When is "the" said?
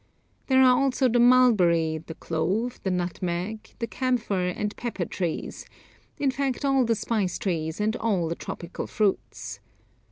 1.07-1.19, 2.03-2.15, 2.81-2.89, 3.77-3.85, 6.85-6.95, 8.27-8.33